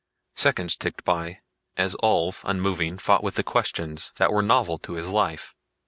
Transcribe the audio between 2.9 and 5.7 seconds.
fought with questions that were novel to his life.